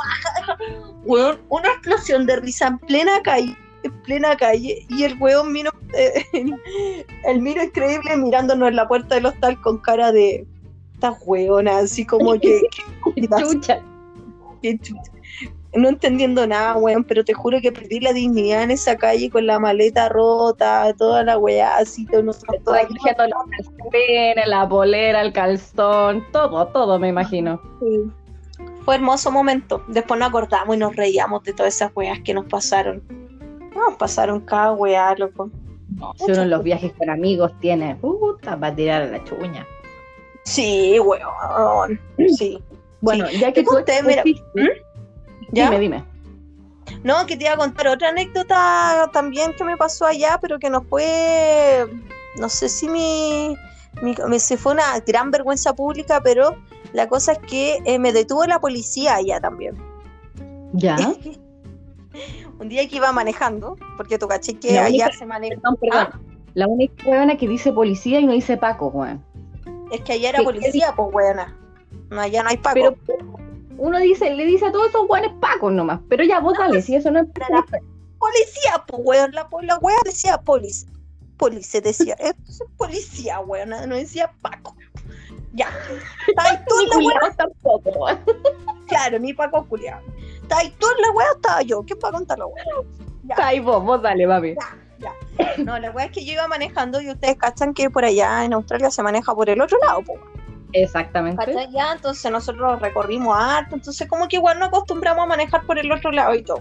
[1.04, 5.70] guau, una explosión de risa en plena calle, en plena calle y el weón vino,
[5.94, 6.24] eh,
[7.24, 10.46] el miro increíble mirándonos en la puerta del hostal con cara de
[10.94, 12.62] esta weona, así como que,
[13.14, 13.82] que chucha.
[14.62, 15.19] Qué chucha
[15.74, 19.46] no entendiendo nada, weón, pero te juro que perdí la dignidad en esa calle con
[19.46, 22.62] la maleta rota, toda la weá, así, todo nosotros.
[22.64, 27.60] Toda la la polera, el calzón, todo, todo me imagino.
[28.84, 29.84] Fue hermoso momento.
[29.88, 33.02] Después nos acordamos y nos reíamos de todas esas weas que nos pasaron.
[33.74, 35.50] Nos pasaron cada weá, loco.
[36.16, 39.66] si uno en los viajes con amigos tiene, puta, va a tirar a la chuña.
[40.44, 42.00] Sí, weón.
[42.36, 42.60] Sí.
[43.00, 44.22] Bueno, ya que tú usted, mira,
[45.52, 46.04] Dime, dime.
[47.04, 50.70] No, que te iba a contar otra anécdota también que me pasó allá, pero que
[50.70, 51.86] no fue,
[52.36, 53.56] no sé si mi,
[54.02, 56.56] mi se fue una gran vergüenza pública, pero
[56.92, 59.76] la cosa es que eh, me detuvo la policía allá también.
[60.72, 60.96] ¿Ya?
[62.60, 65.54] un día que iba manejando, porque tu caché que allá se maneja.
[65.54, 66.08] Perdón, perdón.
[66.12, 66.20] ¿Ah?
[66.54, 69.24] La única huevona que dice policía y no dice Paco, weón.
[69.90, 71.56] Es que allá era policía, pues huevona.
[72.10, 72.94] No, allá no hay Paco.
[73.06, 73.16] Pero,
[73.80, 76.00] uno dice, le dice a todos esos guanes pacos nomás.
[76.08, 77.26] Pero ya, vos dale, si eso no es.
[78.18, 79.32] Policía, pues, weón.
[79.32, 80.90] La, la weá decía policía.
[81.38, 83.70] Policía decía, esto es policía, weón.
[83.70, 84.76] No decía Paco.
[85.54, 85.68] Ya.
[86.36, 87.36] Ahí toda la weá.
[87.36, 88.06] tampoco,
[88.86, 90.02] Claro, ni Paco culiado.
[90.42, 91.82] Está ahí toda la weá, estaba yo.
[91.86, 92.64] ¿Qué para contar la weá?
[93.30, 94.54] Está ahí vos, vos dale, mami.
[94.98, 95.64] Ya, ya.
[95.64, 98.52] No, la weá es que yo iba manejando y ustedes cachan que por allá en
[98.52, 100.20] Australia se maneja por el otro lado, pues.
[100.72, 101.68] Exactamente.
[101.72, 105.90] Ya, entonces nosotros recorrimos harto, entonces como que igual nos acostumbramos a manejar por el
[105.90, 106.60] otro lado y todo.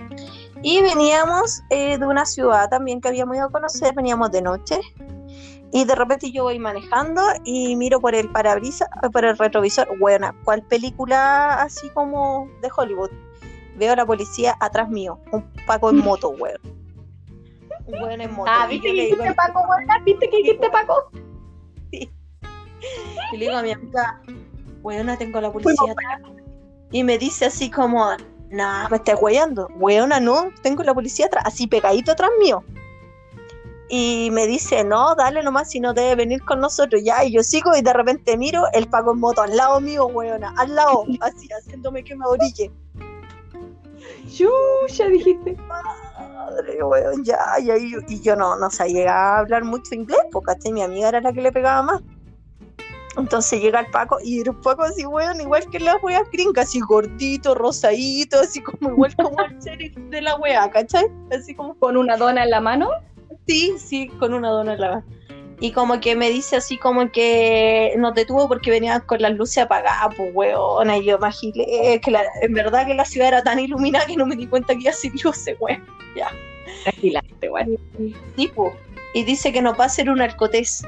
[0.61, 4.79] Y veníamos eh, de una ciudad también que habíamos ido a conocer, veníamos de noche.
[5.71, 10.33] Y de repente yo voy manejando y miro por el parabrisas, por el retrovisor, bueno,
[10.43, 13.11] ¿cuál película así como de Hollywood?
[13.75, 16.59] Veo a la policía atrás mío, un Paco en moto, weón.
[17.85, 18.51] Un weón en moto.
[18.51, 20.03] Ah, ¿viste que hiciste Paco, weón?
[20.03, 21.11] ¿Viste que hiciste Paco?
[21.91, 22.09] Sí.
[23.31, 24.21] Y le digo a mi amiga,
[24.81, 26.21] weona, tengo la policía atrás.
[26.91, 28.05] Y me dice así como,
[28.49, 29.67] nah, me estás weyando.
[29.75, 32.63] Weona, no, tengo la policía atrás, así pegadito atrás mío.
[33.91, 37.23] Y me dice, no, dale nomás si no debe venir con nosotros ya.
[37.23, 40.53] Y yo sigo y de repente miro el Paco en moto al lado mío, weona,
[40.57, 42.71] al lado, así, haciéndome que me orille.
[44.89, 45.55] ya dijiste.
[45.67, 51.09] Madre, weón, ya, ya, y, yo no, no sabía hablar mucho inglés, porque mi amiga
[51.09, 52.01] era la que le pegaba más.
[53.17, 56.79] Entonces llega el Paco y el Paco así, weón, igual que las weas gringas, así
[56.79, 61.05] gordito, rosadito, así como igual como el sheriff de la wea, ¿cachai?
[61.31, 62.89] Así como ¿Con una dona en la mano?
[63.47, 65.03] Sí, sí, con una dona en la mano.
[65.61, 69.57] Y como que me dice así como que nos detuvo porque venían con las luces
[69.63, 73.59] apagadas, pues weón, y yo imaginé que la- en verdad que la ciudad era tan
[73.59, 75.83] iluminada que no me di cuenta que iba sin luces, weón.
[76.15, 76.29] Ya.
[76.83, 77.77] Tranquilante, weón.
[78.37, 78.71] Sí, pues.
[79.13, 80.83] Y dice que no va a ser un arcotés.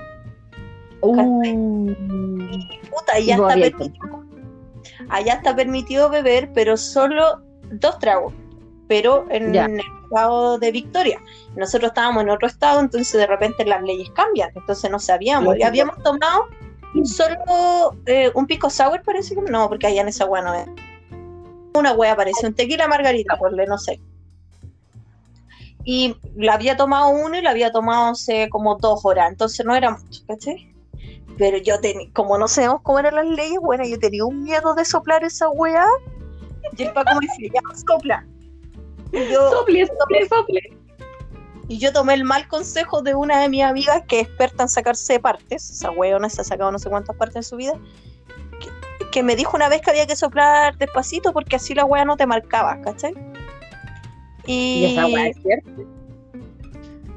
[1.01, 1.93] Uh,
[2.89, 4.23] Puta, ya está permitido.
[5.09, 8.33] Allá está permitido beber, pero solo dos tragos.
[8.87, 9.65] Pero en Ya.
[9.65, 11.19] el estado de Victoria.
[11.55, 14.51] Nosotros estábamos en otro estado, entonces de repente las leyes cambian.
[14.55, 15.57] Entonces no sabíamos.
[15.57, 16.47] Y habíamos tomado
[17.05, 20.67] solo eh, un pico sour, parece que no, porque allá en esa hueá no es.
[21.73, 23.99] Una hueá parece, un tequila margarita, por no sé.
[25.83, 29.73] Y la había tomado uno y la había tomado hace como dos horas, entonces no
[29.73, 30.70] era mucho, ¿cachai?
[31.37, 34.73] Pero yo tenía, como no sabemos cómo eran las leyes, bueno, yo tenía un miedo
[34.75, 35.85] de soplar esa hueá.
[36.77, 38.25] Y el Paco me decía, ya, sopla.
[39.11, 40.61] Y yo, sople, sople, sople.
[41.67, 44.69] y yo tomé el mal consejo de una de mis amigas que es experta en
[44.69, 47.73] sacarse partes, esa weona se ha sacado no sé cuántas partes en su vida,
[48.59, 52.05] que, que me dijo una vez que había que soplar despacito porque así la wea
[52.05, 53.13] no te marcaba, ¿cachai?
[54.45, 56.00] Y, Y esa weá es cierto.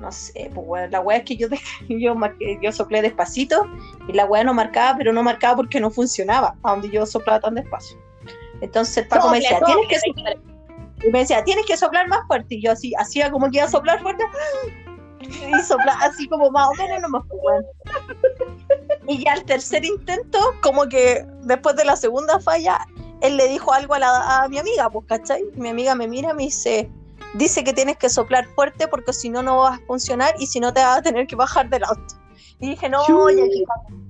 [0.05, 1.49] No sé, pues weón, la wea es que yo,
[1.89, 3.67] yo, marqué- yo soplé despacito
[4.09, 7.41] y la wea no marcaba, pero no marcaba porque no funcionaba, a donde yo soplaba
[7.41, 7.99] tan despacio.
[8.61, 10.37] Entonces el Paco me decía, tienes que soplar
[11.03, 12.55] y me decía, tienes que soplar más fuerte.
[12.55, 14.25] Y yo así, hacía como que iba a soplar fuerte.
[15.21, 17.67] Y soplaba así como más o menos, no me acuerdo.
[19.07, 22.79] Y ya al tercer intento, como que después de la segunda falla,
[23.21, 25.43] él le dijo algo a, la, a mi amiga, pues, ¿cachai?
[25.55, 26.91] Mi amiga me mira y me dice,
[27.35, 30.61] dice que tienes que soplar fuerte porque si no, no vas a funcionar y si
[30.61, 32.15] no te vas a tener que bajar del auto.
[32.61, 34.05] Y dije, no, y aquí cagué.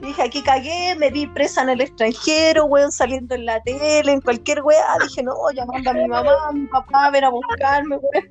[0.00, 4.20] Dije, aquí cagué, me vi presa en el extranjero, weón, saliendo en la tele, en
[4.20, 4.96] cualquier weá.
[5.00, 8.30] Dije, no, llamando a mi mamá, a mi papá, a ver a buscarme, weón.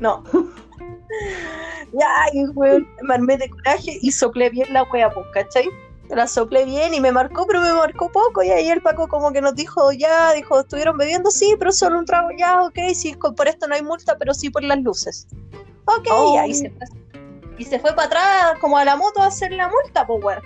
[0.00, 0.22] No.
[1.92, 5.68] Ya, y weón, me armé de coraje y soplé bien la weá, pues, ¿cachai?
[6.10, 8.42] La soplé bien y me marcó, pero me marcó poco.
[8.42, 11.98] Y ahí el Paco como que nos dijo, ya, dijo, estuvieron bebiendo, sí, pero solo
[11.98, 15.26] un trago, ya, ok, sí, por esto no hay multa, pero sí por las luces.
[15.84, 16.34] Ok, Oh.
[16.34, 16.86] y ahí se fue.
[17.58, 20.42] Y se fue para atrás, como a la moto, a hacer la multa, pues, weón.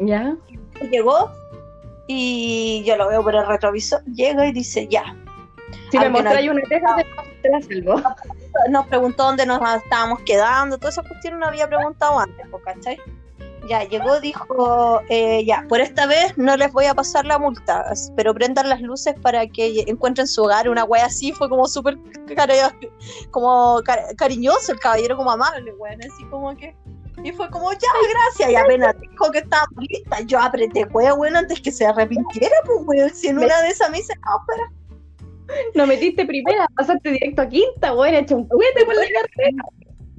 [0.00, 0.36] ¿Ya?
[0.82, 1.30] Y llegó
[2.06, 5.16] y yo lo veo por el retrovisor, llega y dice, ya.
[5.90, 6.96] Si me mostráis una teja,
[7.42, 8.02] te la salvo.
[8.70, 12.98] Nos preguntó dónde nos estábamos quedando, todas esas cuestiones no había preguntado antes, pues, ¿cachai?
[13.68, 17.84] Ya, llegó, dijo, eh, ya, por esta vez no les voy a pasar la multa,
[18.16, 21.96] pero prendan las luces para que encuentren su hogar, una wea así, fue como súper
[22.36, 22.70] care-
[23.30, 26.74] como cari- cariñoso, el caballero como amable, weón, así como que...
[27.24, 27.78] Y fue como, ya,
[28.10, 32.56] gracias, y apenas dijo que estábamos listas, yo apreté, weón, weón, antes que se arrepintiera,
[32.66, 34.72] pues, weón, si en una de esas me dice, no, espera,
[35.74, 39.62] No metiste primera, pasaste directo a quinta, weón, hecho un cohete por la carrera.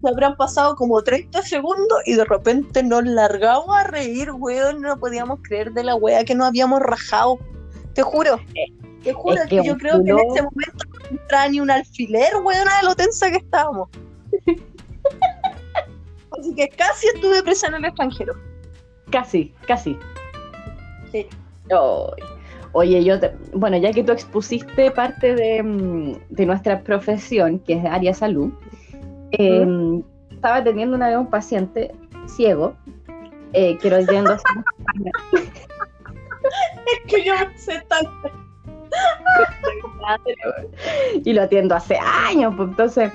[0.01, 4.81] Se habrán pasado como 30 segundos y de repente nos largamos a reír, weón.
[4.81, 7.39] No podíamos creer de la wea que nos habíamos rajado.
[7.93, 8.39] Te juro.
[9.03, 11.71] Te juro es que que yo creo que en ese momento no entraba ni un
[11.71, 13.89] alfiler, weón, de lo tensa que estábamos.
[16.39, 18.35] Así que casi estuve presa en el extranjero.
[19.11, 19.97] Casi, casi.
[21.11, 21.25] Sí.
[22.73, 27.73] Oye, yo, te- bueno, ya que tú expusiste parte de, mm, de nuestra profesión, que
[27.73, 28.51] es área salud,
[29.31, 31.93] eh, estaba atendiendo una vez un paciente
[32.27, 32.75] ciego,
[33.53, 34.43] eh, que lo atiendo hace
[36.87, 38.31] Es que yo me sé tanto.
[41.23, 43.11] y lo atiendo hace años, pues entonces,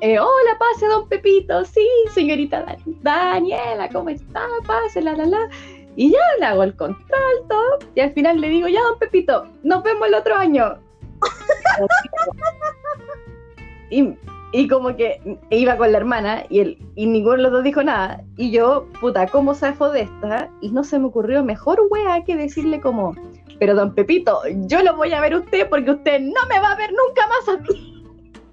[0.00, 4.40] eh, hola, pase, don Pepito, sí, señorita Dan- Daniela, ¿cómo está?
[4.66, 5.48] Pase, la, la, la.
[5.96, 9.46] Y ya le hago el control, todo, y al final le digo, ya, don Pepito,
[9.62, 10.78] nos vemos el otro año.
[13.90, 14.14] y,
[14.56, 17.82] y como que iba con la hermana y, él, y ninguno de los dos dijo
[17.82, 18.24] nada.
[18.38, 20.48] Y yo, puta, ¿cómo zafo de esta?
[20.62, 23.14] Y no se me ocurrió mejor wea que decirle como,
[23.58, 26.72] pero don Pepito, yo lo voy a ver a usted porque usted no me va
[26.72, 28.02] a ver nunca más a mí.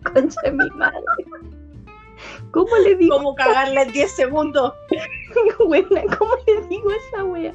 [0.14, 1.00] Concha de mi madre.
[2.52, 4.74] ¿Cómo le digo, Como cagarle en 10 segundos.
[5.66, 6.02] buena?
[6.20, 7.54] ¿Cómo le digo a esa wea?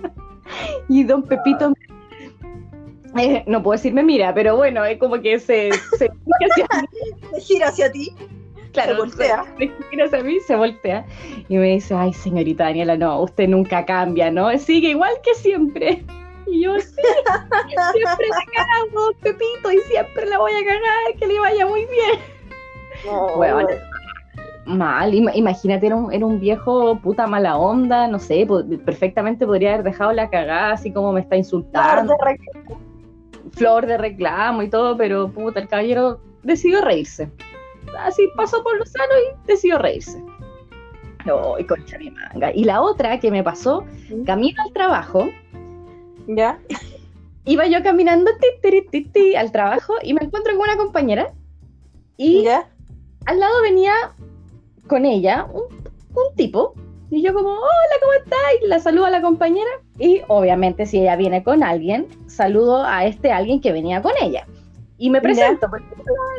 [0.88, 1.74] Y don Pepito,
[3.16, 6.10] eh, no puedo decirme mira, pero bueno, es como que se, se
[6.50, 8.12] hacia mí, Se gira hacia ti.
[8.84, 9.44] Claro, se voltea.
[10.04, 11.06] Hacia mí, se voltea
[11.48, 14.56] y me dice, ay señorita Daniela, no, usted nunca cambia, ¿no?
[14.58, 16.04] Sigue igual que siempre.
[16.46, 17.02] Y yo, sí,
[17.92, 22.18] siempre la cago, Pepito, y siempre la voy a cagar, que le vaya muy bien.
[23.04, 23.66] No, Weón.
[24.64, 25.14] mal.
[25.14, 28.46] Imagínate, era un, era un, viejo puta mala onda, no sé,
[28.84, 32.16] perfectamente podría haber dejado la cagada, así como me está insultando.
[32.16, 32.80] Flor de reclamo.
[33.52, 37.30] Flor de reclamo y todo, pero puta, el caballero decidió reírse.
[37.98, 40.22] Así pasó por lo sano y decidió reírse.
[41.56, 42.52] ¡Ay, concha mi manga!
[42.54, 43.84] Y la otra que me pasó,
[44.24, 45.28] camino al trabajo.
[46.26, 46.58] ¿Ya?
[47.44, 48.30] Iba yo caminando
[49.12, 51.32] ti, al trabajo y me encuentro con una compañera.
[52.16, 52.68] Y ¿Ya?
[53.26, 53.92] al lado venía
[54.86, 55.66] con ella un,
[56.36, 56.74] tipo.
[57.10, 58.38] Y yo como, hola, ¿cómo estás?
[58.62, 59.70] Y la saludo a la compañera.
[59.98, 64.46] Y obviamente si ella viene con alguien, saludo a este alguien que venía con ella.
[64.98, 65.82] Y me presento, pues,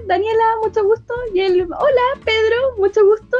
[0.05, 1.13] Daniela, mucho gusto.
[1.33, 3.37] Y él, hola, Pedro, mucho gusto.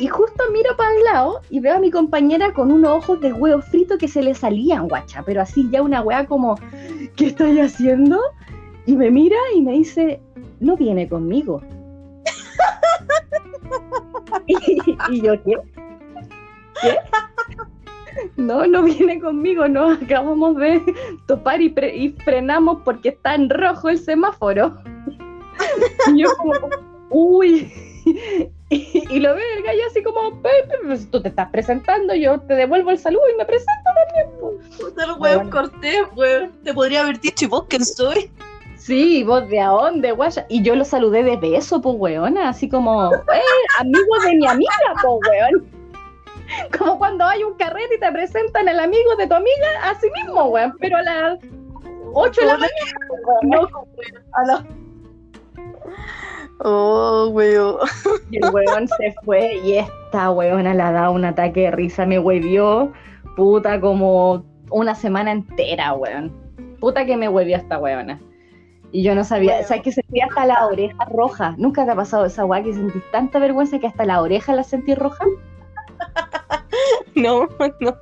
[0.00, 3.32] Y justo miro para el lado y veo a mi compañera con unos ojos de
[3.32, 5.22] huevo frito que se le salían, guacha.
[5.24, 6.58] Pero así ya una wea como,
[7.16, 8.20] ¿qué estoy haciendo?
[8.86, 10.20] Y me mira y me dice,
[10.60, 11.62] no viene conmigo.
[14.46, 15.56] y, yo, ¿qué?
[16.80, 16.96] ¿Qué?
[18.36, 20.82] No, no viene conmigo, no, acabamos de
[21.26, 24.76] topar y, y frenamos porque está en rojo el semáforo.
[26.14, 26.52] y yo como,
[27.10, 27.72] uy,
[28.70, 32.90] y, lo ve el gallo así como, pues, tú te estás presentando, yo te devuelvo
[32.90, 34.58] el saludo y me presento también.
[34.78, 36.52] Puta, el weón corté, weón.
[36.64, 38.30] Te podría haber dicho, ¿y vos quién soy?
[38.76, 40.46] Sí, vos de a dónde, guaya.
[40.48, 43.40] Y yo lo saludé de beso, pues, weona, así como, eh,
[43.80, 45.77] amigo de mi amiga, pues, weón.
[46.78, 50.44] Como cuando hay un carrete y te presentan el amigo de tu amiga, así mismo,
[50.44, 51.38] weón, pero a las
[52.12, 52.70] 8 de la mañana.
[53.42, 53.68] No,
[54.32, 54.64] a las
[56.60, 57.76] Oh, weón.
[58.30, 62.04] Y el weón se fue y esta weona le ha dado un ataque de risa,
[62.04, 62.92] me huevió,
[63.36, 66.32] puta, como una semana entera, weón.
[66.80, 68.18] Puta que me huevió esta weona.
[68.90, 71.54] Y yo no sabía, o sea, que sentía hasta la oreja roja.
[71.58, 74.64] ¿Nunca te ha pasado esa weá que sentís tanta vergüenza que hasta la oreja la
[74.64, 75.24] sentí roja?
[77.14, 77.48] No,
[77.80, 77.96] no.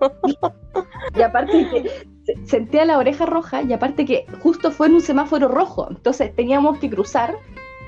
[1.15, 2.07] Y aparte que
[2.45, 5.87] sentía la oreja roja y aparte que justo fue en un semáforo rojo.
[5.91, 7.35] Entonces teníamos que cruzar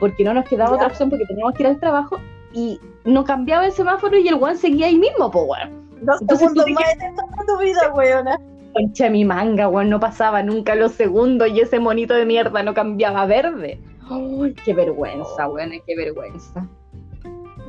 [0.01, 2.19] porque no nos quedaba otra opción porque teníamos que ir al trabajo
[2.53, 5.89] y no cambiaba el semáforo y el one seguía ahí mismo, po, weón.
[6.03, 8.39] Dos segundos más tu vida, weona.
[8.73, 12.75] Concha mi manga, weón, no pasaba nunca los segundos y ese monito de mierda no
[12.75, 13.81] cambiaba verde.
[14.09, 16.67] Ay, qué vergüenza, weón, qué vergüenza.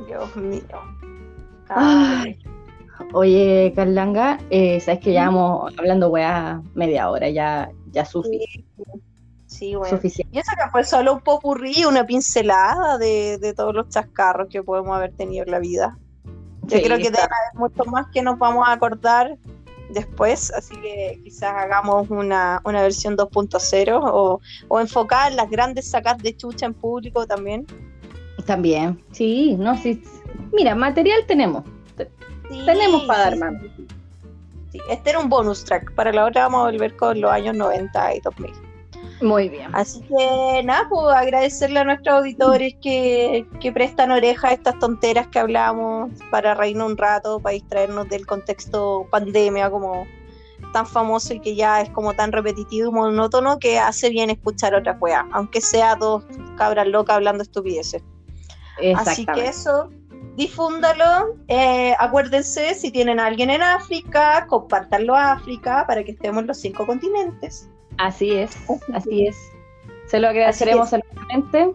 [0.06, 0.62] Dios mío.
[1.68, 2.38] Ay.
[3.12, 8.64] Oye, Carlanga, eh, sabes que ya vamos hablando weá media hora, ya, ya suficiente.
[9.46, 9.96] Sí, bueno.
[9.96, 10.36] Suficiente.
[10.36, 14.96] Y eso que fue solo un popurrí, una pincelada de, todos los chascarros que podemos
[14.96, 15.98] haber tenido en la vida.
[16.62, 19.36] Yo creo que debe haber mucho más que nos vamos a acordar
[19.92, 26.36] después, así que quizás hagamos una, versión 2.0 o, o enfocar las grandes sacas de
[26.36, 27.66] chucha en público también.
[28.46, 30.00] También, sí, no, sí.
[30.52, 31.64] Mira, material tenemos.
[32.64, 33.54] Tenemos para dar más.
[34.72, 35.92] Sí, este era un bonus track.
[35.94, 38.70] Para la otra vamos a volver con los años 90 y 2000.
[39.22, 39.70] Muy bien.
[39.74, 45.38] Así que nada, pues agradecerle a nuestros auditores que, prestan oreja a estas tonteras que
[45.38, 50.06] hablamos para reírnos un rato, para distraernos del contexto pandemia como
[50.72, 54.74] tan famoso y que ya es como tan repetitivo y monótono que hace bien escuchar
[54.74, 56.24] otra weá, aunque sea dos
[56.56, 58.02] cabras locas hablando estupideces.
[58.96, 59.90] Así que eso,
[60.40, 61.36] difúndalo.
[61.48, 66.46] Eh, acuérdense, si tienen a alguien en África, compártanlo a África para que estemos en
[66.46, 67.68] los cinco continentes.
[67.98, 68.56] Así es,
[68.94, 69.36] así es.
[70.06, 71.72] Se lo agradeceremos enormemente.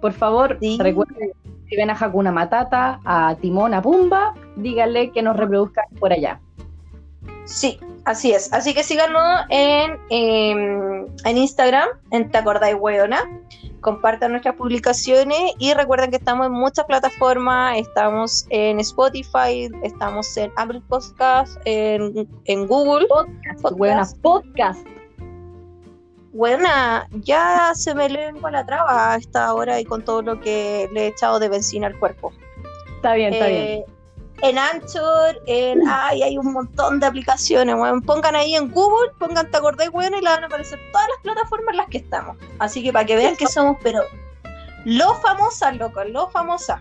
[0.00, 1.32] Por favor, recuerden,
[1.68, 6.40] si ven a Hakuna Matata, a Timón, a Pumba, díganle que nos reproduzcan por allá.
[7.44, 8.50] Sí, así es.
[8.52, 13.20] Así que síganos en, em, en Instagram, en Te Acordáis Weona.
[13.80, 17.78] Compartan nuestras publicaciones y recuerden que estamos en muchas plataformas.
[17.78, 23.06] Estamos en Spotify, estamos en Apple Podcasts, en, en Google.
[23.62, 24.86] Podcast, podcast.
[26.32, 26.68] Bueno,
[27.22, 31.04] ya se me lengua la traba a esta hora y con todo lo que le
[31.04, 32.32] he echado de benzina al cuerpo.
[32.96, 33.95] Está bien, está bien.
[34.42, 39.50] En Anchor, en ay, hay un montón de aplicaciones, bueno, pongan ahí en Google, pongan
[39.50, 42.36] Te acordé, bueno, y le van a aparecer todas las plataformas en las que estamos.
[42.58, 44.02] Así que para que vean que somos, pero
[44.84, 46.80] lo famosas, loco, lo famosas.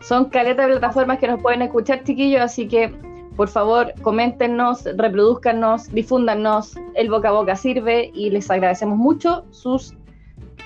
[0.00, 2.92] Son caletas de plataformas que nos pueden escuchar, chiquillos, así que
[3.36, 9.94] por favor, coméntenos, reproduzcanos, difúndanos, el boca a boca sirve y les agradecemos mucho sus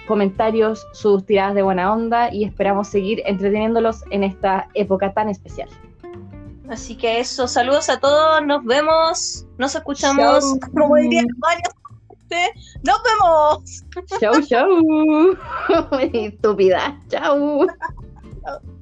[0.09, 5.69] comentarios, sus tiradas de buena onda y esperamos seguir entreteniéndolos en esta época tan especial.
[6.69, 10.45] Así que eso, saludos a todos, nos vemos, nos escuchamos,
[10.75, 11.23] como diría
[12.83, 13.85] nos vemos.
[14.21, 16.01] Chau, chau.
[16.13, 17.67] Estúpida, chau.